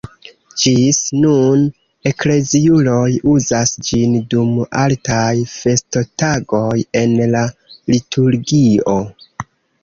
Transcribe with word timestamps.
Ĝis 0.59 0.99
nun 1.23 1.65
ekleziuloj 2.11 3.11
uzas 3.33 3.73
ĝin 3.89 4.15
dum 4.31 4.55
altaj 4.85 5.29
festotagoj 5.53 6.73
en 7.03 7.15
la 7.37 7.45
liturgio. 7.95 8.99